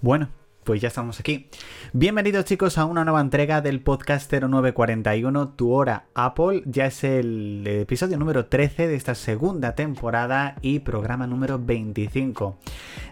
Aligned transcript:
Bueno, 0.00 0.28
pues 0.68 0.82
ya 0.82 0.88
estamos 0.88 1.18
aquí. 1.18 1.48
Bienvenidos 1.94 2.44
chicos 2.44 2.76
a 2.76 2.84
una 2.84 3.02
nueva 3.02 3.22
entrega 3.22 3.62
del 3.62 3.80
podcast 3.80 4.30
0941 4.30 5.54
Tu 5.56 5.72
Hora 5.72 6.08
Apple. 6.12 6.62
Ya 6.66 6.84
es 6.84 7.04
el 7.04 7.66
episodio 7.66 8.18
número 8.18 8.44
13 8.44 8.86
de 8.86 8.94
esta 8.94 9.14
segunda 9.14 9.74
temporada 9.74 10.56
y 10.60 10.80
programa 10.80 11.26
número 11.26 11.58
25 11.58 12.58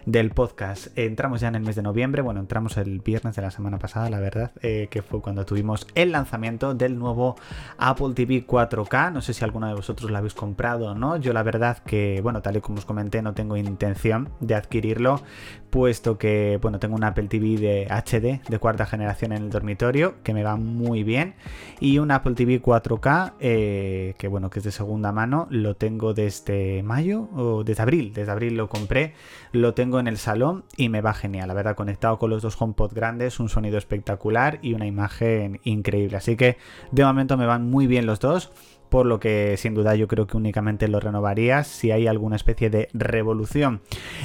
del 0.05 0.29
podcast. 0.29 0.95
Entramos 0.95 1.41
ya 1.41 1.47
en 1.47 1.55
el 1.55 1.63
mes 1.63 1.75
de 1.75 1.81
noviembre, 1.81 2.21
bueno, 2.21 2.41
entramos 2.41 2.77
el 2.77 2.99
viernes 2.99 3.35
de 3.35 3.41
la 3.41 3.49
semana 3.49 3.79
pasada, 3.79 4.11
la 4.11 4.19
verdad, 4.19 4.51
eh, 4.61 4.87
que 4.91 5.01
fue 5.01 5.19
cuando 5.19 5.43
tuvimos 5.43 5.87
el 5.95 6.11
lanzamiento 6.11 6.75
del 6.75 6.99
nuevo 6.99 7.37
Apple 7.79 8.13
TV 8.13 8.45
4K. 8.45 9.11
No 9.11 9.23
sé 9.23 9.33
si 9.33 9.43
alguno 9.43 9.67
de 9.67 9.73
vosotros 9.73 10.11
lo 10.11 10.17
habéis 10.19 10.35
comprado 10.35 10.91
o 10.91 10.93
no. 10.93 11.17
Yo 11.17 11.33
la 11.33 11.41
verdad 11.41 11.79
que, 11.79 12.19
bueno, 12.21 12.43
tal 12.43 12.57
y 12.57 12.61
como 12.61 12.77
os 12.77 12.85
comenté, 12.85 13.23
no 13.23 13.33
tengo 13.33 13.57
intención 13.57 14.29
de 14.41 14.53
adquirirlo, 14.53 15.23
puesto 15.71 16.19
que, 16.19 16.59
bueno, 16.61 16.77
tengo 16.77 16.95
un 16.95 17.03
Apple 17.03 17.27
TV 17.27 17.46
de 17.55 17.87
HD 17.89 18.41
de 18.49 18.59
cuarta 18.59 18.85
generación 18.85 19.31
en 19.31 19.43
el 19.43 19.49
dormitorio, 19.49 20.15
que 20.23 20.33
me 20.33 20.43
va 20.43 20.57
muy 20.57 21.03
bien, 21.03 21.35
y 21.79 21.99
un 21.99 22.11
Apple 22.11 22.35
TV 22.35 22.61
4K, 22.61 23.33
eh, 23.39 24.15
que 24.17 24.27
bueno, 24.27 24.49
que 24.49 24.59
es 24.59 24.65
de 24.65 24.71
segunda 24.71 25.11
mano, 25.11 25.47
lo 25.49 25.75
tengo 25.75 26.13
desde 26.13 26.83
mayo 26.83 27.29
o 27.33 27.63
desde 27.63 27.83
abril, 27.83 28.11
desde 28.13 28.31
abril 28.31 28.57
lo 28.57 28.67
compré, 28.67 29.13
lo 29.51 29.73
tengo 29.73 29.99
en 29.99 30.07
el 30.07 30.17
salón 30.17 30.65
y 30.75 30.89
me 30.89 31.01
va 31.01 31.13
genial, 31.13 31.47
la 31.47 31.53
verdad, 31.53 31.75
conectado 31.75 32.19
con 32.19 32.29
los 32.29 32.41
dos 32.41 32.61
HomePod 32.61 32.93
grandes, 32.93 33.39
un 33.39 33.49
sonido 33.49 33.77
espectacular 33.77 34.59
y 34.61 34.73
una 34.73 34.85
imagen 34.85 35.59
increíble, 35.63 36.17
así 36.17 36.35
que 36.35 36.57
de 36.91 37.05
momento 37.05 37.37
me 37.37 37.45
van 37.45 37.69
muy 37.69 37.87
bien 37.87 38.05
los 38.05 38.19
dos 38.19 38.51
por 38.89 39.05
lo 39.05 39.19
que 39.19 39.55
sin 39.57 39.73
duda 39.73 39.95
yo 39.95 40.07
creo 40.07 40.27
que 40.27 40.37
únicamente 40.37 40.87
lo 40.87 40.99
renovaría 40.99 41.63
si 41.63 41.91
hay 41.91 42.07
alguna 42.07 42.35
especie 42.35 42.69
de 42.69 42.89
revolución 42.93 43.81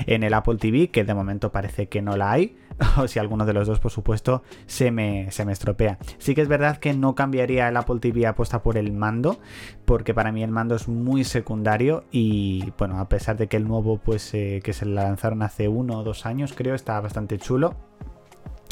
en 0.06 0.22
el 0.22 0.34
Apple 0.34 0.56
TV, 0.56 0.88
que 0.88 1.04
de 1.04 1.14
momento 1.14 1.52
parece 1.52 1.88
que 1.88 2.02
no 2.02 2.16
la 2.16 2.32
hay, 2.32 2.56
o 2.96 3.08
si 3.08 3.18
alguno 3.18 3.44
de 3.44 3.52
los 3.52 3.66
dos, 3.66 3.80
por 3.80 3.90
supuesto, 3.90 4.42
se 4.66 4.90
me, 4.90 5.30
se 5.30 5.44
me 5.44 5.52
estropea. 5.52 5.98
Sí 6.18 6.34
que 6.34 6.42
es 6.42 6.48
verdad 6.48 6.78
que 6.78 6.94
no 6.94 7.14
cambiaría 7.14 7.68
el 7.68 7.76
Apple 7.76 8.00
TV 8.00 8.26
apuesta 8.26 8.62
por 8.62 8.76
el 8.76 8.92
mando, 8.92 9.38
porque 9.84 10.14
para 10.14 10.32
mí 10.32 10.42
el 10.42 10.50
mando 10.50 10.74
es 10.74 10.88
muy 10.88 11.24
secundario 11.24 12.04
y 12.10 12.72
bueno, 12.78 12.98
a 12.98 13.08
pesar 13.08 13.36
de 13.36 13.46
que 13.46 13.56
el 13.56 13.66
nuevo, 13.66 13.98
pues 13.98 14.32
eh, 14.34 14.60
que 14.62 14.72
se 14.72 14.86
lanzaron 14.86 15.42
hace 15.42 15.68
uno 15.68 15.98
o 15.98 16.02
dos 16.02 16.26
años, 16.26 16.54
creo, 16.56 16.74
está 16.74 17.00
bastante 17.00 17.38
chulo 17.38 17.74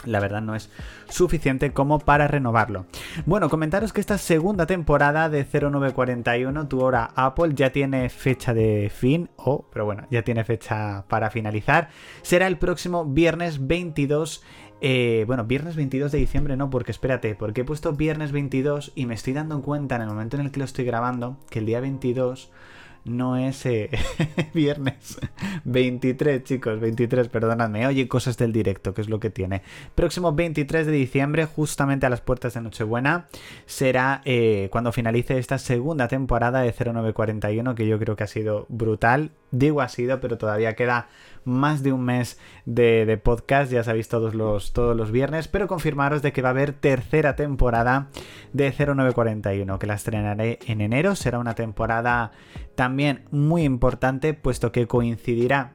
la 0.05 0.21
verdad 0.21 0.41
no 0.41 0.55
es 0.55 0.71
suficiente 1.09 1.73
como 1.73 1.99
para 1.99 2.29
renovarlo. 2.29 2.87
Bueno, 3.27 3.49
comentaros 3.49 3.93
que 3.93 4.01
esta 4.01 4.19
segunda 4.19 4.67
temporada 4.67 5.29
de 5.29 5.45
0941, 5.45 6.69
tu 6.69 6.81
hora 6.81 7.11
Apple, 7.15 7.53
ya 7.55 7.71
tiene 7.71 8.09
fecha 8.09 8.55
de 8.55 8.91
fin, 8.95 9.31
o, 9.37 9.67
pero 9.73 9.85
bueno, 9.85 10.07
ya 10.11 10.23
tiene 10.23 10.45
fecha 10.45 11.05
para 11.09 11.31
finalizar. 11.31 11.91
Será 12.23 12.47
el 12.47 12.59
próximo 12.59 13.05
viernes 13.05 13.67
22 13.67 14.43
eh, 14.83 15.25
bueno, 15.27 15.45
viernes 15.45 15.77
22 15.77 16.11
de 16.11 16.19
diciembre 16.19 16.57
no, 16.57 16.71
porque 16.71 16.91
espérate, 16.91 17.35
porque 17.35 17.61
he 17.61 17.65
puesto 17.65 17.93
viernes 17.93 18.33
22 18.33 18.93
y 18.95 19.05
me 19.05 19.15
estoy 19.15 19.35
dando 19.35 19.61
cuenta 19.61 19.97
en 19.97 20.03
el 20.03 20.09
momento 20.09 20.39
en 20.39 20.47
el 20.47 20.51
que 20.51 20.59
lo 20.59 20.65
estoy 20.65 20.87
grabando 20.87 21.37
que 21.51 21.59
el 21.59 21.67
día 21.67 21.81
22 21.81 22.51
no 23.05 23.37
es 23.37 23.65
eh, 23.67 23.91
viernes 24.55 25.19
23, 25.65 26.45
chicos, 26.45 26.81
23, 26.81 27.29
perdonadme. 27.29 27.87
Oye, 27.87 28.09
cosas 28.09 28.37
del 28.37 28.53
directo, 28.53 28.95
que 28.95 29.01
es 29.01 29.09
lo 29.09 29.21
que 29.21 29.31
tiene. 29.31 29.63
Próximo 29.95 30.33
23 30.33 30.87
de 30.87 30.93
diciembre, 30.93 31.47
justamente 31.47 32.07
a 32.07 32.11
las 32.11 32.21
puertas 32.21 32.55
de 32.55 32.61
Nochebuena, 32.61 33.27
será 33.67 34.23
eh, 34.25 34.69
cuando 34.71 34.93
finalice 34.93 35.39
esta 35.39 35.59
segunda 35.59 36.09
temporada 36.09 36.61
de 36.61 36.73
0941, 36.73 37.75
que 37.75 37.87
yo 37.87 37.99
creo 37.99 38.17
que 38.17 38.25
ha 38.25 38.29
sido 38.29 38.67
brutal. 38.69 39.31
Digo 39.51 39.81
ha 39.81 39.89
sido, 39.89 40.21
pero 40.21 40.39
todavía 40.39 40.75
queda 40.75 41.09
más 41.45 41.83
de 41.83 41.93
un 41.93 42.03
mes 42.05 42.39
de, 42.67 43.21
podcast, 43.23 43.73
ya 43.73 43.83
sabéis 43.83 44.09
todos 44.09 44.35
los, 44.35 44.73
todos 44.73 44.97
los 44.97 45.11
viernes, 45.11 45.49
pero 45.49 45.69
confirmaros 45.69 46.23
de 46.23 46.33
que 46.33 46.43
va 46.43 46.49
a 46.49 46.53
haber 46.53 46.73
tercera 46.73 47.37
temporada 47.37 48.09
de 48.53 48.73
0941, 48.73 49.79
que 49.79 49.87
la 49.87 49.95
estrenaré 49.95 50.59
en 50.67 50.81
enero, 50.81 51.15
será 51.15 51.39
una 51.39 51.55
temporada 51.55 52.33
también 52.75 53.25
muy 53.31 53.65
importante, 53.65 54.35
puesto 54.35 54.73
que 54.73 54.87
coincidirá 54.87 55.75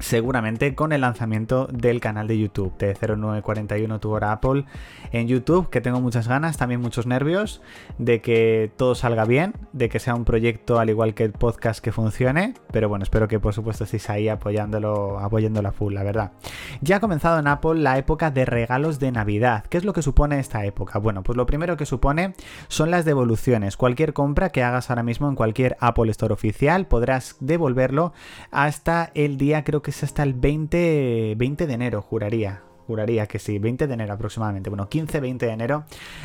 seguramente 0.00 0.74
con 0.74 0.92
el 0.92 1.02
lanzamiento 1.02 1.68
del 1.72 2.00
canal 2.00 2.26
de 2.26 2.38
YouTube 2.38 2.76
de 2.78 2.94
0941 2.94 4.00
tu 4.00 4.10
hora 4.10 4.32
Apple 4.32 4.64
en 5.12 5.28
YouTube, 5.28 5.70
que 5.70 5.80
tengo 5.80 6.00
muchas 6.00 6.26
ganas, 6.26 6.56
también 6.56 6.80
muchos 6.80 7.06
nervios 7.06 7.62
de 7.98 8.20
que 8.20 8.72
todo 8.76 8.94
salga 8.94 9.24
bien, 9.24 9.54
de 9.72 9.88
que 9.88 10.00
sea 10.00 10.14
un 10.14 10.24
proyecto 10.24 10.78
al 10.78 10.90
igual 10.90 11.14
que 11.14 11.24
el 11.24 11.32
podcast 11.32 11.82
que 11.82 11.92
funcione, 11.92 12.54
pero 12.72 12.88
bueno, 12.88 13.04
espero 13.04 13.28
que 13.28 13.38
por 13.38 13.54
supuesto 13.54 13.84
estéis 13.84 14.10
ahí 14.10 14.28
apoyándolo, 14.28 15.18
apoyándolo 15.20 15.68
a 15.68 15.72
full, 15.72 15.94
la 15.94 16.02
verdad. 16.02 16.32
Ya 16.80 16.96
ha 16.96 17.00
comenzado 17.00 17.38
en 17.38 17.46
Apple 17.46 17.76
la 17.76 17.98
época 17.98 18.30
de 18.30 18.44
regalos 18.44 18.98
de 18.98 19.12
Navidad. 19.12 19.64
¿Qué 19.68 19.78
es 19.78 19.84
lo 19.84 19.92
que 19.92 20.02
supone 20.02 20.40
esta 20.40 20.64
época? 20.64 20.98
Bueno, 20.98 21.22
pues 21.22 21.36
lo 21.36 21.46
primero 21.46 21.76
que 21.76 21.86
supone 21.86 22.34
son 22.68 22.90
las 22.90 23.04
devoluciones. 23.04 23.76
Cualquier 23.76 24.12
compra 24.12 24.50
que 24.50 24.62
hagas 24.62 24.90
ahora 24.90 25.02
mismo 25.02 25.28
en 25.28 25.36
cualquier 25.36 25.76
Apple 25.80 26.10
Store 26.10 26.34
oficial 26.34 26.86
podrás 26.86 27.36
devolverlo 27.40 28.12
hasta 28.50 29.10
el 29.14 29.36
día 29.36 29.62
creo 29.64 29.82
que 29.84 29.92
es 29.92 30.02
hasta 30.02 30.24
el 30.24 30.34
20, 30.34 31.34
20 31.36 31.66
de 31.68 31.72
enero, 31.72 32.02
juraría. 32.02 32.62
Juraría 32.86 33.26
que 33.26 33.38
sí, 33.38 33.58
20 33.58 33.86
de 33.86 33.94
enero 33.94 34.12
aproximadamente. 34.12 34.68
Bueno, 34.70 34.88
15-20 34.88 35.38
de 35.38 35.50
enero 35.50 35.84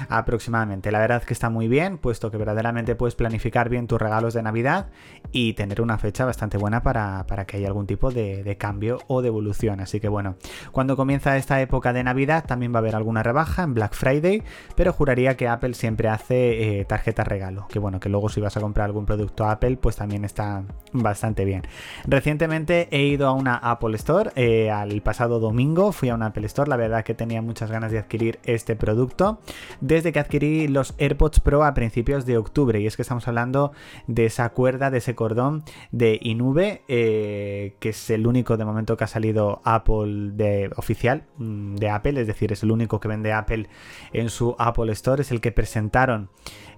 aproximadamente. 0.09 0.91
La 0.91 0.99
verdad 0.99 1.19
es 1.19 1.25
que 1.25 1.33
está 1.33 1.49
muy 1.49 1.67
bien, 1.67 1.97
puesto 1.97 2.31
que 2.31 2.37
verdaderamente 2.37 2.95
puedes 2.95 3.15
planificar 3.15 3.69
bien 3.69 3.87
tus 3.87 3.99
regalos 3.99 4.33
de 4.33 4.43
Navidad 4.43 4.87
y 5.31 5.53
tener 5.53 5.81
una 5.81 5.97
fecha 5.97 6.25
bastante 6.25 6.57
buena 6.57 6.83
para, 6.83 7.25
que 7.47 7.57
haya 7.57 7.67
algún 7.67 7.87
tipo 7.87 8.11
de, 8.11 8.55
cambio 8.59 8.99
o 9.07 9.21
de 9.21 9.29
evolución. 9.29 9.79
Así 9.79 9.99
que 9.99 10.09
bueno, 10.09 10.35
cuando 10.71 10.97
comienza 10.97 11.37
esta 11.37 11.61
época 11.61 11.93
de 11.93 12.03
Navidad 12.03 12.45
también 12.45 12.73
va 12.73 12.77
a 12.77 12.79
haber 12.79 12.95
alguna 12.95 13.23
rebaja 13.23 13.63
en 13.63 13.73
Black 13.73 13.93
Friday, 13.93 14.43
pero 14.75 14.91
juraría 14.91 15.37
que 15.37 15.47
Apple 15.47 15.73
siempre 15.73 16.09
hace 16.09 16.79
eh, 16.79 16.85
tarjeta 16.85 17.23
regalo. 17.23 17.67
Que 17.69 17.79
bueno, 17.79 17.99
que 17.99 18.09
luego 18.09 18.29
si 18.29 18.41
vas 18.41 18.57
a 18.57 18.61
comprar 18.61 18.85
algún 18.85 19.05
producto 19.05 19.45
Apple, 19.45 19.77
pues 19.77 19.95
también 19.95 20.25
está 20.25 20.63
bastante 20.91 21.45
bien. 21.45 21.63
Recientemente 22.05 22.87
he 22.91 23.03
ido 23.03 23.27
a 23.27 23.33
una 23.33 23.55
Apple 23.55 23.95
Store, 23.95 24.31
eh, 24.35 24.69
al 24.71 25.01
pasado 25.01 25.39
domingo 25.39 25.91
fui 25.91 26.09
a 26.09 26.15
una 26.15 26.27
Apple 26.27 26.45
la 26.67 26.75
verdad 26.75 27.03
que 27.03 27.13
tenía 27.13 27.41
muchas 27.41 27.71
ganas 27.71 27.91
de 27.91 27.99
adquirir 27.99 28.39
este 28.43 28.75
producto 28.75 29.39
desde 29.81 30.11
que 30.11 30.19
adquirí 30.19 30.67
los 30.67 30.93
AirPods 30.97 31.39
Pro 31.39 31.63
a 31.63 31.73
principios 31.73 32.25
de 32.25 32.37
octubre. 32.37 32.79
Y 32.79 32.87
es 32.87 32.95
que 32.95 33.01
estamos 33.01 33.27
hablando 33.27 33.71
de 34.07 34.25
esa 34.25 34.49
cuerda, 34.49 34.91
de 34.91 34.97
ese 34.97 35.15
cordón 35.15 35.63
de 35.91 36.19
Inube, 36.21 36.81
eh, 36.87 37.75
que 37.79 37.89
es 37.89 38.09
el 38.09 38.27
único 38.27 38.57
de 38.57 38.65
momento 38.65 38.97
que 38.97 39.03
ha 39.03 39.07
salido 39.07 39.61
Apple 39.63 40.31
de 40.33 40.71
oficial 40.75 41.23
mm, 41.37 41.75
de 41.75 41.89
Apple, 41.89 42.19
es 42.21 42.27
decir, 42.27 42.51
es 42.51 42.63
el 42.63 42.71
único 42.71 42.99
que 42.99 43.07
vende 43.07 43.33
Apple 43.33 43.67
en 44.13 44.29
su 44.29 44.55
Apple 44.59 44.91
Store, 44.93 45.21
es 45.21 45.31
el 45.31 45.41
que 45.41 45.51
presentaron 45.51 46.29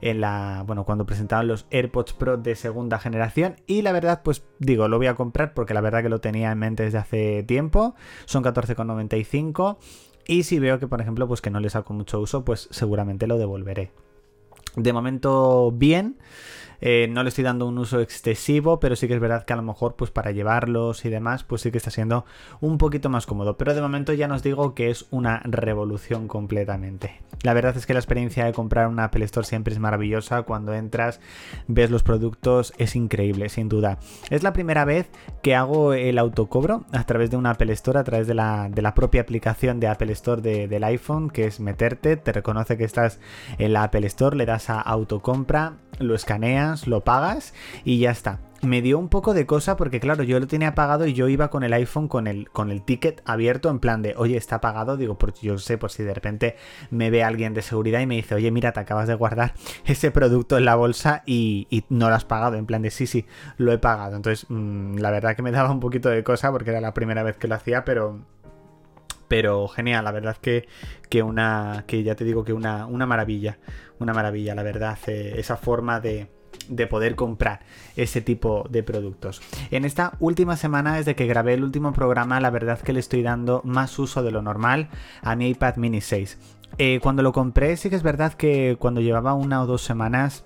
en 0.01 0.19
la, 0.19 0.63
bueno, 0.65 0.83
cuando 0.83 1.05
presentaron 1.05 1.47
los 1.47 1.67
AirPods 1.71 2.13
Pro 2.13 2.37
de 2.37 2.55
segunda 2.55 2.99
generación. 2.99 3.55
Y 3.67 3.81
la 3.81 3.91
verdad 3.91 4.21
pues 4.23 4.43
digo, 4.59 4.87
lo 4.87 4.97
voy 4.97 5.07
a 5.07 5.15
comprar 5.15 5.53
porque 5.53 5.73
la 5.73 5.81
verdad 5.81 6.01
que 6.01 6.09
lo 6.09 6.19
tenía 6.19 6.51
en 6.51 6.59
mente 6.59 6.83
desde 6.83 6.97
hace 6.97 7.43
tiempo, 7.43 7.95
son 8.25 8.43
14,95 8.43 9.60
y 10.27 10.43
si 10.43 10.59
veo 10.59 10.79
que 10.79 10.87
por 10.87 11.01
ejemplo 11.01 11.27
pues 11.27 11.41
que 11.41 11.49
no 11.49 11.59
le 11.59 11.69
saco 11.69 11.93
mucho 11.93 12.19
uso 12.19 12.43
pues 12.43 12.67
seguramente 12.71 13.27
lo 13.27 13.37
devolveré. 13.37 13.91
De 14.75 14.93
momento 14.93 15.71
bien. 15.71 16.17
Eh, 16.81 17.07
no 17.09 17.23
le 17.23 17.29
estoy 17.29 17.43
dando 17.43 17.67
un 17.67 17.77
uso 17.77 17.99
excesivo, 17.99 18.79
pero 18.79 18.95
sí 18.95 19.07
que 19.07 19.13
es 19.13 19.19
verdad 19.19 19.45
que 19.45 19.53
a 19.53 19.55
lo 19.55 19.61
mejor, 19.61 19.95
pues 19.95 20.11
para 20.11 20.31
llevarlos 20.31 21.05
y 21.05 21.09
demás, 21.09 21.43
pues 21.43 21.61
sí 21.61 21.71
que 21.71 21.77
está 21.77 21.91
siendo 21.91 22.25
un 22.59 22.77
poquito 22.77 23.09
más 23.09 23.25
cómodo. 23.25 23.57
Pero 23.57 23.73
de 23.73 23.81
momento 23.81 24.13
ya 24.13 24.27
nos 24.27 24.43
digo 24.43 24.73
que 24.73 24.89
es 24.89 25.05
una 25.11 25.39
revolución 25.45 26.27
completamente. 26.27 27.21
La 27.43 27.53
verdad 27.53 27.75
es 27.75 27.85
que 27.85 27.93
la 27.93 27.99
experiencia 27.99 28.45
de 28.45 28.53
comprar 28.53 28.87
una 28.87 29.05
Apple 29.05 29.25
Store 29.25 29.47
siempre 29.47 29.73
es 29.73 29.79
maravillosa. 29.79 30.43
Cuando 30.43 30.73
entras, 30.73 31.19
ves 31.67 31.89
los 31.89 32.03
productos, 32.03 32.73
es 32.77 32.95
increíble, 32.95 33.49
sin 33.49 33.69
duda. 33.69 33.97
Es 34.29 34.43
la 34.43 34.53
primera 34.53 34.85
vez 34.85 35.09
que 35.41 35.55
hago 35.55 35.93
el 35.93 36.19
autocobro 36.19 36.85
a 36.91 37.03
través 37.05 37.31
de 37.31 37.37
una 37.37 37.51
Apple 37.51 37.73
Store, 37.73 37.99
a 37.99 38.03
través 38.03 38.27
de 38.27 38.35
la, 38.35 38.69
de 38.69 38.81
la 38.81 38.93
propia 38.93 39.21
aplicación 39.21 39.79
de 39.79 39.87
Apple 39.87 40.11
Store 40.13 40.41
del 40.41 40.83
iPhone, 40.83 41.29
que 41.29 41.45
es 41.45 41.59
meterte, 41.59 42.17
te 42.17 42.31
reconoce 42.31 42.77
que 42.77 42.83
estás 42.83 43.19
en 43.57 43.73
la 43.73 43.83
Apple 43.83 44.05
Store, 44.07 44.35
le 44.35 44.45
das 44.45 44.69
a 44.69 44.79
autocompra, 44.79 45.73
lo 45.99 46.15
escaneas, 46.15 46.70
lo 46.87 47.03
pagas 47.03 47.53
y 47.83 47.99
ya 47.99 48.11
está. 48.11 48.39
Me 48.61 48.83
dio 48.83 48.99
un 48.99 49.09
poco 49.09 49.33
de 49.33 49.47
cosa 49.47 49.75
porque 49.75 49.99
claro, 49.99 50.21
yo 50.21 50.39
lo 50.39 50.45
tenía 50.45 50.75
pagado 50.75 51.07
y 51.07 51.13
yo 51.13 51.27
iba 51.27 51.49
con 51.49 51.63
el 51.63 51.73
iPhone 51.73 52.07
con 52.07 52.27
el, 52.27 52.47
con 52.51 52.69
el 52.69 52.83
ticket 52.83 53.23
abierto 53.25 53.71
en 53.71 53.79
plan 53.79 54.03
de, 54.03 54.13
oye, 54.15 54.37
está 54.37 54.61
pagado, 54.61 54.97
digo, 54.97 55.17
porque 55.17 55.39
yo 55.41 55.57
sé, 55.57 55.79
por 55.79 55.91
si 55.91 56.03
de 56.03 56.13
repente 56.13 56.55
me 56.91 57.09
ve 57.09 57.23
alguien 57.23 57.55
de 57.55 57.63
seguridad 57.63 58.01
y 58.01 58.05
me 58.05 58.15
dice, 58.15 58.35
oye, 58.35 58.51
mira, 58.51 58.71
te 58.71 58.79
acabas 58.79 59.07
de 59.07 59.15
guardar 59.15 59.55
ese 59.85 60.11
producto 60.11 60.59
en 60.59 60.65
la 60.65 60.75
bolsa 60.75 61.23
y, 61.25 61.85
no 61.89 62.09
lo 62.09 62.15
has 62.15 62.25
pagado, 62.25 62.55
en 62.55 62.67
plan 62.67 62.83
de, 62.83 62.91
sí, 62.91 63.07
sí, 63.07 63.25
lo 63.57 63.71
he 63.71 63.79
pagado. 63.79 64.15
Entonces, 64.15 64.45
mm, 64.49 64.97
la 64.97 65.09
verdad 65.09 65.35
que 65.35 65.41
me 65.41 65.51
daba 65.51 65.71
un 65.71 65.79
poquito 65.79 66.09
de 66.09 66.23
cosa 66.23 66.51
porque 66.51 66.69
era 66.69 66.81
la 66.81 66.93
primera 66.93 67.23
vez 67.23 67.37
que 67.37 67.47
lo 67.47 67.55
hacía, 67.55 67.83
pero 67.83 68.19
pero 69.27 69.69
genial, 69.69 70.03
la 70.03 70.11
verdad 70.11 70.35
que, 70.35 70.67
que 71.09 71.23
una, 71.23 71.85
que 71.87 72.03
ya 72.03 72.15
te 72.15 72.25
digo 72.25 72.43
que 72.43 72.51
una, 72.51 72.85
una 72.85 73.05
maravilla, 73.05 73.59
una 73.97 74.13
maravilla, 74.13 74.53
la 74.55 74.61
verdad, 74.63 74.99
eh, 75.07 75.35
esa 75.37 75.55
forma 75.55 76.01
de, 76.01 76.27
de 76.67 76.87
poder 76.87 77.15
comprar 77.15 77.61
ese 77.95 78.21
tipo 78.21 78.65
de 78.69 78.83
productos. 78.83 79.41
En 79.71 79.85
esta 79.85 80.13
última 80.19 80.57
semana 80.57 80.95
desde 80.95 81.15
que 81.15 81.27
grabé 81.27 81.53
el 81.53 81.63
último 81.63 81.93
programa, 81.93 82.39
la 82.39 82.49
verdad 82.49 82.79
que 82.79 82.93
le 82.93 82.99
estoy 82.99 83.21
dando 83.21 83.61
más 83.63 83.97
uso 83.99 84.23
de 84.23 84.31
lo 84.31 84.41
normal 84.41 84.89
a 85.21 85.35
mi 85.35 85.49
iPad 85.49 85.75
mini 85.75 86.01
6. 86.01 86.37
Eh, 86.77 86.99
cuando 87.01 87.21
lo 87.21 87.33
compré, 87.33 87.75
sí 87.75 87.89
que 87.89 87.95
es 87.95 88.03
verdad 88.03 88.33
que 88.33 88.77
cuando 88.79 89.01
llevaba 89.01 89.33
una 89.33 89.61
o 89.61 89.65
dos 89.65 89.81
semanas 89.81 90.45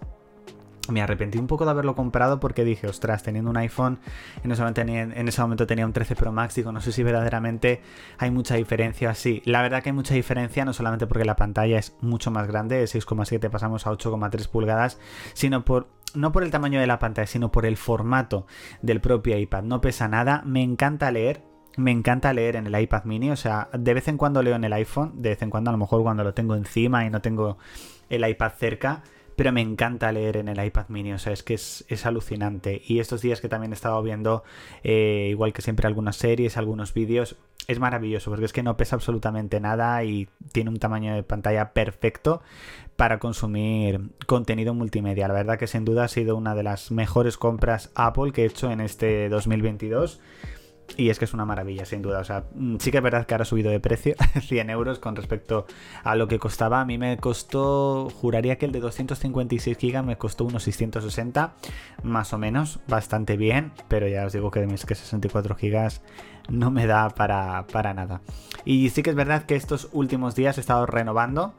me 0.90 1.02
arrepentí 1.02 1.38
un 1.38 1.48
poco 1.48 1.66
de 1.66 1.72
haberlo 1.72 1.96
comprado 1.96 2.40
porque 2.40 2.64
dije, 2.64 2.88
ostras, 2.88 3.24
teniendo 3.24 3.50
un 3.50 3.58
iPhone, 3.58 4.00
en 4.44 4.52
ese 4.52 4.62
momento 4.62 4.82
tenía, 4.82 5.02
en 5.04 5.28
ese 5.28 5.42
momento 5.42 5.68
tenía 5.68 5.86
un 5.86 5.94
13 5.94 6.16
Pro 6.16 6.32
Max, 6.32 6.56
digo, 6.56 6.72
no 6.72 6.82
sé 6.82 6.92
si 6.92 7.04
verdaderamente 7.04 7.82
hay 8.18 8.32
mucha 8.32 8.56
diferencia 8.56 9.10
así. 9.10 9.42
La 9.46 9.62
verdad 9.62 9.84
que 9.84 9.90
hay 9.90 9.94
mucha 9.94 10.14
diferencia, 10.14 10.66
no 10.66 10.74
solamente 10.74 11.08
porque 11.08 11.26
la 11.26 11.36
pantalla 11.36 11.78
es 11.78 11.96
mucho 12.02 12.32
más 12.32 12.48
grande, 12.48 12.78
de 12.78 12.86
6,7 12.86 13.50
pasamos 13.50 13.88
a 13.88 13.92
8,3 13.92 14.48
pulgadas, 14.48 15.00
sino 15.34 15.66
por 15.66 15.88
no 16.14 16.32
por 16.32 16.44
el 16.44 16.52
tamaño 16.52 16.80
de 16.80 16.88
la 16.88 17.00
pantalla, 17.00 17.28
sino 17.28 17.52
por 17.52 17.66
el 17.66 17.78
formato 17.78 18.48
del 18.82 19.02
propio 19.02 19.38
iPad. 19.38 19.64
No 19.64 19.82
pesa 19.82 20.08
nada, 20.08 20.42
me 20.46 20.64
encanta 20.64 21.12
leer, 21.12 21.44
me 21.78 21.92
encanta 21.92 22.34
leer 22.34 22.56
en 22.56 22.68
el 22.68 22.80
iPad 22.80 23.04
mini, 23.04 23.32
o 23.32 23.36
sea, 23.36 23.70
de 23.74 23.94
vez 23.94 24.08
en 24.08 24.18
cuando 24.18 24.42
leo 24.42 24.56
en 24.56 24.64
el 24.64 24.74
iPhone, 24.74 25.22
de 25.22 25.30
vez 25.30 25.42
en 25.42 25.50
cuando 25.50 25.70
a 25.70 25.74
lo 25.74 25.78
mejor 25.78 26.02
cuando 26.04 26.24
lo 26.24 26.34
tengo 26.34 26.56
encima 26.56 27.06
y 27.06 27.10
no 27.10 27.22
tengo 27.22 27.58
el 28.10 28.28
iPad 28.28 28.52
cerca, 28.58 29.04
pero 29.36 29.52
me 29.52 29.62
encanta 29.62 30.12
leer 30.12 30.38
en 30.38 30.48
el 30.48 30.64
iPad 30.64 30.86
mini, 30.90 31.14
o 31.14 31.20
sea, 31.20 31.34
es 31.34 31.44
que 31.44 31.56
es, 31.56 32.06
alucinante. 32.06 32.82
Y 32.86 33.00
estos 33.00 33.22
días 33.22 33.42
que 33.42 33.50
también 33.50 33.72
he 33.72 33.76
estado 33.76 34.02
viendo, 34.02 34.44
eh, 34.84 35.28
igual 35.32 35.54
que 35.54 35.62
siempre, 35.62 35.88
algunas 35.88 36.16
series, 36.16 36.58
algunos 36.58 36.94
vídeos, 36.94 37.36
es 37.68 37.80
maravilloso, 37.80 38.30
porque 38.30 38.46
es 38.46 38.54
que 38.54 38.64
no 38.64 38.78
pesa 38.78 38.96
absolutamente 38.96 39.60
nada 39.60 40.04
y 40.04 40.30
tiene 40.52 40.70
un 40.70 40.78
tamaño 40.78 41.16
de 41.16 41.24
pantalla 41.24 41.74
perfecto 41.74 42.42
para 42.96 43.20
consumir 43.20 44.12
contenido 44.28 44.74
multimedia. 44.74 45.28
La 45.28 45.34
verdad 45.34 45.58
que 45.58 45.68
sin 45.68 45.84
duda 45.84 46.06
ha 46.06 46.08
sido 46.08 46.36
una 46.36 46.56
de 46.56 46.64
las 46.64 46.92
mejores 46.92 47.38
compras 47.38 47.92
Apple 47.96 48.32
que 48.32 48.44
he 48.44 48.46
hecho 48.46 48.72
en 48.72 48.82
este 48.82 49.30
2022. 49.30 50.22
Y 50.98 51.10
es 51.10 51.20
que 51.20 51.26
es 51.26 51.34
una 51.34 51.46
maravilla, 51.46 51.86
sin 51.86 52.02
duda. 52.02 52.20
O 52.20 52.24
sea, 52.24 52.46
mm, 52.54 52.78
sí 52.80 52.92
que 52.92 52.98
es 52.98 53.04
verdad 53.04 53.26
que 53.26 53.34
ahora 53.34 53.44
ha 53.44 53.46
subido 53.46 53.72
de 53.72 53.80
precio 53.80 54.16
100 54.42 54.70
euros 54.70 55.00
con 55.00 55.16
respecto 55.16 55.66
a 56.04 56.16
lo 56.16 56.28
que 56.28 56.40
costaba. 56.40 56.82
A 56.82 56.86
mí 56.86 56.98
me 56.98 57.18
costó, 57.18 58.10
juraría 58.10 58.58
que 58.58 58.66
el 58.66 58.72
de 58.72 58.80
256 58.80 59.78
GB 59.78 60.04
me 60.04 60.18
costó 60.18 60.46
unos 60.46 60.64
660, 60.64 61.54
más 62.04 62.34
o 62.34 62.38
menos, 62.38 62.80
bastante 62.88 63.38
bien. 63.38 63.74
Pero 63.88 64.08
ya 64.08 64.26
os 64.26 64.34
digo 64.34 64.52
que 64.52 64.62
de 64.62 64.68
mis 64.68 64.86
que 64.86 64.96
64 64.96 65.56
GB 65.60 65.90
no 66.50 66.72
me 66.72 66.88
da 66.88 67.10
para, 67.10 67.66
para 67.68 67.94
nada. 67.94 68.22
Y 68.64 68.90
sí 68.90 69.04
que 69.04 69.10
es 69.10 69.16
verdad 69.16 69.44
que 69.44 69.56
estos 69.56 69.90
últimos 69.92 70.36
días 70.36 70.58
he 70.58 70.62
estado 70.62 70.86
renovando 70.86 71.54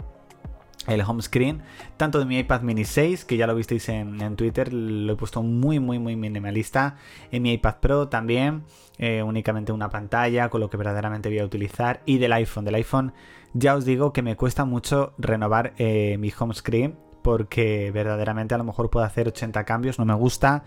el 0.87 1.01
home 1.03 1.23
screen, 1.23 1.63
tanto 1.97 2.19
de 2.19 2.25
mi 2.25 2.39
iPad 2.39 2.63
mini 2.63 2.85
6, 2.85 3.25
que 3.25 3.37
ya 3.37 3.47
lo 3.47 3.55
visteis 3.55 3.89
en, 3.89 4.37
Twitter, 4.37 4.73
lo 4.73 5.13
he 5.13 5.17
puesto 5.17 5.43
muy, 5.43 5.81
muy, 5.81 5.99
muy 5.99 6.17
minimalista. 6.17 6.97
En 7.31 7.43
mi 7.43 7.53
iPad 7.53 7.77
Pro 7.81 8.09
también, 8.09 8.65
eh, 8.99 9.23
únicamente 9.23 9.73
una 9.73 9.91
pantalla, 9.91 10.49
con 10.49 10.61
lo 10.61 10.71
que 10.71 10.77
verdaderamente 10.77 11.29
voy 11.29 11.39
a 11.39 11.45
utilizar. 11.45 12.03
Y 12.07 12.19
del 12.19 12.33
iPhone, 12.33 12.65
del 12.65 12.77
iPhone, 12.77 13.13
ya 13.55 13.75
os 13.75 13.85
digo 13.85 14.13
que 14.13 14.23
me 14.23 14.37
cuesta 14.37 14.65
mucho 14.65 15.15
renovar 15.19 15.75
eh, 15.79 16.17
mi 16.19 16.33
home 16.39 16.55
screen, 16.55 16.99
porque 17.27 17.91
verdaderamente 17.91 18.55
a 18.55 18.59
lo 18.59 18.63
mejor 18.63 18.89
puedo 18.89 19.05
hacer 19.05 19.27
80 19.27 19.65
cambios, 19.65 19.99
no 19.99 20.05
me 20.05 20.15
gusta. 20.15 20.63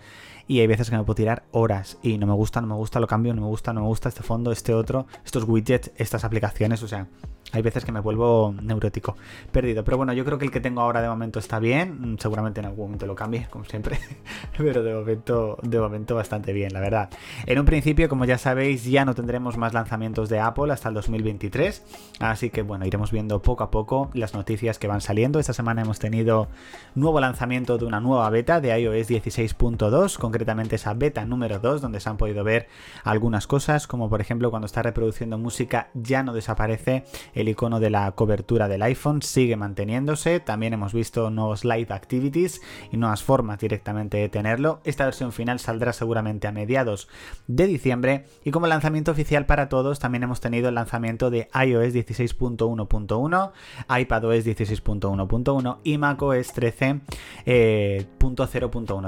Y 0.46 0.60
hay 0.60 0.66
veces 0.66 0.90
que 0.90 0.96
me 0.98 1.04
puedo 1.04 1.14
tirar 1.14 1.44
horas 1.52 1.96
y 2.02 2.18
no 2.18 2.26
me 2.26 2.34
gusta, 2.34 2.60
no 2.60 2.66
me 2.66 2.74
gusta, 2.74 3.00
lo 3.00 3.06
cambio, 3.06 3.32
no 3.32 3.40
me 3.40 3.46
gusta, 3.46 3.72
no 3.72 3.80
me 3.80 3.86
gusta 3.86 4.10
este 4.10 4.22
fondo, 4.22 4.52
este 4.52 4.74
otro, 4.74 5.06
estos 5.24 5.44
widgets, 5.44 5.90
estas 5.96 6.22
aplicaciones, 6.22 6.82
o 6.82 6.88
sea, 6.88 7.06
hay 7.52 7.62
veces 7.62 7.84
que 7.84 7.90
me 7.90 8.00
vuelvo 8.00 8.54
neurótico, 8.62 9.16
perdido. 9.50 9.82
Pero 9.84 9.96
bueno, 9.96 10.12
yo 10.12 10.24
creo 10.24 10.38
que 10.38 10.44
el 10.44 10.50
que 10.50 10.60
tengo 10.60 10.82
ahora 10.82 11.02
de 11.02 11.08
momento 11.08 11.38
está 11.38 11.58
bien. 11.58 12.12
Mm, 12.12 12.18
seguramente 12.18 12.60
en 12.60 12.66
algún 12.66 12.86
momento 12.86 13.06
lo 13.06 13.14
cambie, 13.14 13.48
como 13.50 13.64
siempre. 13.64 13.98
Pero 14.56 14.82
de 14.82 14.94
momento, 14.94 15.58
de 15.62 15.80
momento 15.80 16.14
bastante 16.14 16.52
bien, 16.52 16.72
la 16.72 16.80
verdad. 16.80 17.10
En 17.46 17.58
un 17.58 17.64
principio, 17.64 18.08
como 18.08 18.24
ya 18.24 18.38
sabéis, 18.38 18.84
ya 18.84 19.04
no 19.04 19.14
tendremos 19.14 19.56
más 19.56 19.74
lanzamientos 19.74 20.28
de 20.28 20.38
Apple 20.38 20.72
hasta 20.72 20.88
el 20.88 20.94
2023. 20.94 21.82
Así 22.20 22.50
que 22.50 22.62
bueno, 22.62 22.86
iremos 22.86 23.10
viendo 23.10 23.42
poco 23.42 23.64
a 23.64 23.70
poco 23.70 24.10
las 24.14 24.32
noticias 24.34 24.78
que 24.78 24.86
van 24.86 25.00
saliendo. 25.00 25.40
Esta 25.40 25.52
semana 25.52 25.82
hemos 25.82 25.98
tenido 25.98 26.48
nuevo 26.94 27.20
lanzamiento 27.20 27.78
de 27.78 27.84
una 27.84 28.00
nueva 28.00 28.28
beta 28.30 28.60
de 28.60 28.78
iOS 28.78 29.08
16.2, 29.08 30.18
concretamente 30.18 30.76
esa 30.76 30.94
beta 30.94 31.24
número 31.24 31.58
2, 31.58 31.80
donde 31.80 32.00
se 32.00 32.08
han 32.08 32.16
podido 32.16 32.44
ver 32.44 32.68
algunas 33.04 33.46
cosas, 33.46 33.86
como 33.86 34.08
por 34.08 34.20
ejemplo 34.20 34.50
cuando 34.50 34.66
está 34.66 34.82
reproduciendo 34.82 35.38
música 35.38 35.88
ya 35.94 36.22
no 36.22 36.32
desaparece 36.32 37.04
el 37.34 37.48
icono 37.48 37.80
de 37.80 37.90
la 37.90 38.10
cobertura 38.12 38.68
del 38.68 38.82
iPhone 38.82 39.22
sigue 39.22 39.56
manteniéndose. 39.56 40.40
También 40.40 40.72
hemos 40.72 40.92
visto 40.92 41.30
nuevos 41.30 41.64
Live 41.64 41.88
Activities 41.90 42.60
y 42.90 42.96
nuevas 42.96 43.22
formas 43.22 43.58
directamente 43.58 44.16
de 44.18 44.28
tenerlo. 44.28 44.80
Esta 44.84 45.04
versión 45.04 45.32
final 45.32 45.60
saldrá 45.60 45.92
seguramente 45.92 46.46
a 46.48 46.52
mediados 46.52 47.08
de 47.46 47.66
diciembre. 47.66 48.26
Y 48.44 48.50
como 48.50 48.66
lanzamiento 48.66 49.10
oficial 49.10 49.46
para 49.46 49.68
todos, 49.68 49.98
también 49.98 50.22
hemos 50.22 50.40
tenido 50.40 50.68
el 50.68 50.74
lanzamiento 50.74 51.30
de 51.30 51.48
iOS 51.54 51.94
16.1.1, 51.94 53.52
iPadOS 54.00 54.46
16.1.1 54.46 55.78
y 55.84 55.98
macOS 55.98 56.39
13.0.1. 56.48 57.02
Eh, 57.46 58.06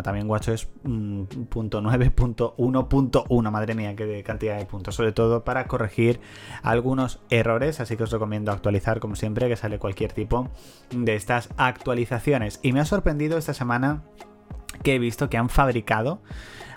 también 0.02 0.28
WatchOS 0.28 0.68
9.1.1. 0.84 3.50
Madre 3.50 3.74
mía, 3.74 3.96
qué 3.96 4.22
cantidad 4.22 4.58
de 4.58 4.66
puntos. 4.66 4.94
Sobre 4.94 5.12
todo 5.12 5.44
para 5.44 5.66
corregir 5.66 6.20
algunos 6.62 7.20
errores. 7.30 7.80
Así 7.80 7.96
que 7.96 8.02
os 8.04 8.12
recomiendo 8.12 8.52
actualizar 8.52 9.00
como 9.00 9.16
siempre, 9.16 9.48
que 9.48 9.56
sale 9.56 9.78
cualquier 9.78 10.12
tipo 10.12 10.50
de 10.90 11.14
estas 11.14 11.48
actualizaciones. 11.56 12.60
Y 12.62 12.72
me 12.72 12.80
ha 12.80 12.84
sorprendido 12.84 13.38
esta 13.38 13.54
semana 13.54 14.02
que 14.82 14.94
he 14.94 14.98
visto 14.98 15.30
que 15.30 15.36
han 15.36 15.48
fabricado 15.48 16.20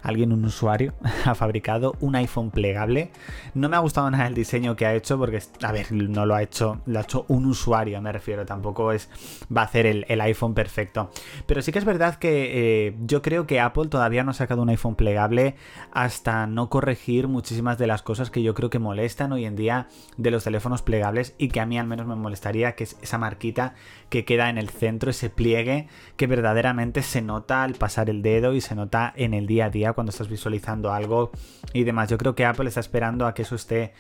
alguien, 0.06 0.32
un 0.32 0.46
usuario, 0.46 0.94
ha 1.26 1.36
fabricado 1.36 1.96
un 2.00 2.16
iPhone 2.16 2.52
plegable. 2.52 3.12
No 3.54 3.70
me 3.70 3.76
ha 3.76 3.80
gustado 3.80 4.10
nada 4.12 4.28
el 4.28 4.36
diseño 4.36 4.76
que 4.76 4.86
ha 4.86 4.94
hecho 4.94 5.18
porque, 5.18 5.42
a 5.62 5.72
ver, 5.72 5.92
no 5.92 6.26
lo 6.26 6.36
ha 6.36 6.44
hecho, 6.44 6.82
lo 6.86 7.00
ha 7.00 7.02
hecho 7.02 7.26
un 7.28 7.46
usuario, 7.46 8.02
me 8.02 8.12
refiero, 8.12 8.46
tampoco 8.46 8.92
es, 8.92 9.10
va 9.56 9.62
a 9.62 9.66
hacer 9.66 9.86
el, 9.86 10.22
iPhone 10.22 10.54
perfecto. 10.54 11.12
Pero 11.46 11.62
sí 11.62 11.72
que 11.72 11.80
es 11.80 11.86
verdad 11.86 12.16
que 12.16 12.88
eh, 12.88 12.96
yo 13.02 13.22
creo 13.22 13.46
que 13.46 13.60
Apple 13.60 13.88
todavía 13.88 14.24
no 14.24 14.32
ha 14.32 14.34
sacado 14.34 14.62
un 14.62 14.70
iPhone 14.70 14.96
plegable 14.96 15.56
hasta 15.92 16.48
no 16.48 16.70
corregir 16.70 17.28
muchísimas 17.28 17.78
de 17.78 17.88
las 17.88 18.02
cosas 18.02 18.32
que 18.32 18.42
yo 18.42 18.54
creo 18.54 18.70
que 18.70 18.80
molestan 18.80 19.32
hoy 19.32 19.46
en 19.46 19.56
día 19.56 19.88
de 20.18 20.32
los 20.32 20.44
teléfonos 20.44 20.82
plegables 20.82 21.36
y 21.38 21.50
que 21.50 21.60
a 21.60 21.66
mí 21.66 21.78
al 21.78 21.88
menos 21.88 22.08
me 22.08 22.16
molestaría, 22.16 22.76
que 22.76 22.86
es 22.86 22.98
esa 23.02 23.18
marquita 23.18 23.74
que 24.10 24.26
queda 24.26 24.50
en 24.50 24.58
el 24.58 24.70
centro, 24.70 25.10
ese 25.10 25.30
pliegue 25.30 25.88
que 26.16 26.28
verdaderamente 26.28 27.02
se 27.02 27.22
nota 27.22 27.64
al 27.64 27.74
pasar 27.74 28.10
el 28.10 28.22
dedo 28.22 28.54
y 28.54 28.62
se 28.62 28.76
nota 28.76 29.14
en 29.16 29.34
el 29.34 29.48
día 29.48 29.66
a 29.66 29.70
día 29.70 29.94
cuando 29.96 30.12
estás 30.12 30.30
visualizando 30.30 30.94
algo 30.94 31.32
y 31.74 31.84
demás. 31.84 32.10
Yo 32.10 32.18
creo 32.18 32.36
que 32.36 32.46
Apple 32.46 32.68
está 32.68 32.82
esperando 32.82 33.26
a 33.26 33.34
que 33.34 33.42
eso 33.42 33.56
esté 33.56 33.94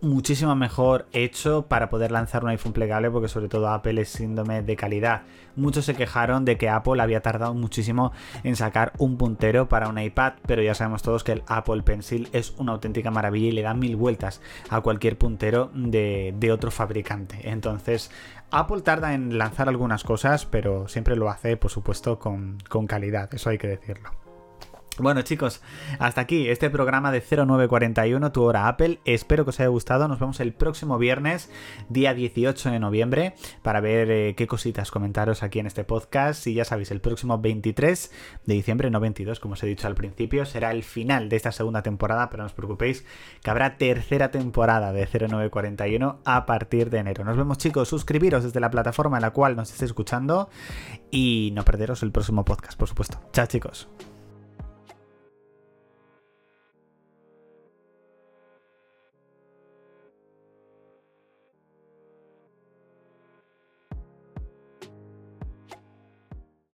muchísimo 0.00 0.54
mejor 0.56 1.06
hecho 1.12 1.66
para 1.66 1.88
poder 1.90 2.10
lanzar 2.10 2.44
un 2.44 2.50
iPhone 2.50 2.72
plegable 2.72 3.10
porque 3.10 3.28
sobre 3.28 3.48
todo 3.48 3.68
Apple 3.68 4.00
es 4.00 4.08
síndrome 4.08 4.62
de 4.62 4.76
calidad. 4.76 5.22
Muchos 5.54 5.84
se 5.84 5.94
quejaron 5.94 6.44
de 6.44 6.56
que 6.56 6.68
Apple 6.68 7.02
había 7.02 7.20
tardado 7.20 7.54
muchísimo 7.54 8.12
en 8.44 8.56
sacar 8.56 8.92
un 8.98 9.16
puntero 9.16 9.68
para 9.68 9.88
un 9.88 9.98
iPad, 9.98 10.34
pero 10.46 10.62
ya 10.62 10.74
sabemos 10.74 11.02
todos 11.02 11.24
que 11.24 11.32
el 11.32 11.42
Apple 11.46 11.82
Pencil 11.82 12.28
es 12.32 12.54
una 12.58 12.72
auténtica 12.72 13.10
maravilla 13.10 13.48
y 13.48 13.52
le 13.52 13.62
da 13.62 13.74
mil 13.74 13.96
vueltas 13.96 14.40
a 14.70 14.80
cualquier 14.80 15.16
puntero 15.16 15.70
de, 15.74 16.34
otro 16.52 16.70
fabricante. 16.70 17.50
Entonces, 17.50 18.10
Apple 18.50 18.82
tarda 18.82 19.14
en 19.14 19.36
lanzar 19.36 19.68
algunas 19.68 20.04
cosas, 20.04 20.46
pero 20.46 20.86
siempre 20.88 21.16
lo 21.16 21.28
hace, 21.28 21.56
por 21.56 21.70
supuesto, 21.70 22.18
con 22.18 22.86
calidad, 22.86 23.34
eso 23.34 23.50
hay 23.50 23.58
que 23.58 23.66
decirlo. 23.66 24.25
Bueno 24.98 25.20
chicos, 25.20 25.60
hasta 25.98 26.22
aquí 26.22 26.48
este 26.48 26.70
programa 26.70 27.12
de 27.12 27.20
0941, 27.20 28.32
tu 28.32 28.42
hora 28.44 28.66
Apple. 28.66 28.98
Espero 29.04 29.44
que 29.44 29.50
os 29.50 29.60
haya 29.60 29.68
gustado. 29.68 30.08
Nos 30.08 30.18
vemos 30.18 30.40
el 30.40 30.54
próximo 30.54 30.96
viernes, 30.96 31.50
día 31.90 32.14
18 32.14 32.70
de 32.70 32.80
noviembre, 32.80 33.34
para 33.60 33.80
ver 33.80 34.10
eh, 34.10 34.34
qué 34.34 34.46
cositas 34.46 34.90
comentaros 34.90 35.42
aquí 35.42 35.58
en 35.58 35.66
este 35.66 35.84
podcast. 35.84 36.46
Y 36.46 36.54
ya 36.54 36.64
sabéis, 36.64 36.90
el 36.92 37.02
próximo 37.02 37.38
23 37.38 38.10
de 38.46 38.54
diciembre, 38.54 38.88
no 38.88 38.98
22, 38.98 39.38
como 39.38 39.52
os 39.52 39.62
he 39.62 39.66
dicho 39.66 39.86
al 39.86 39.94
principio, 39.94 40.46
será 40.46 40.70
el 40.70 40.82
final 40.82 41.28
de 41.28 41.36
esta 41.36 41.52
segunda 41.52 41.82
temporada, 41.82 42.30
pero 42.30 42.44
no 42.44 42.46
os 42.46 42.54
preocupéis 42.54 43.04
que 43.42 43.50
habrá 43.50 43.76
tercera 43.76 44.30
temporada 44.30 44.94
de 44.94 45.06
0941 45.06 46.20
a 46.24 46.46
partir 46.46 46.88
de 46.88 46.98
enero. 46.98 47.22
Nos 47.22 47.36
vemos 47.36 47.58
chicos, 47.58 47.88
suscribiros 47.88 48.44
desde 48.44 48.60
la 48.60 48.70
plataforma 48.70 49.18
en 49.18 49.22
la 49.22 49.32
cual 49.32 49.56
nos 49.56 49.70
estéis 49.70 49.90
escuchando 49.90 50.48
y 51.10 51.52
no 51.54 51.66
perderos 51.66 52.02
el 52.02 52.12
próximo 52.12 52.46
podcast, 52.46 52.78
por 52.78 52.88
supuesto. 52.88 53.20
Chao 53.34 53.44
chicos. 53.44 53.90